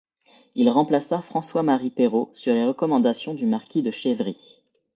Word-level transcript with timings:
Il 0.55 0.67
remplaça 0.71 1.21
François-Marie 1.21 1.91
Perrot 1.91 2.31
sur 2.33 2.55
les 2.55 2.65
recommandations 2.65 3.35
du 3.35 3.45
Marquis 3.45 3.83
de 3.83 3.91
Chevry. 3.91 4.57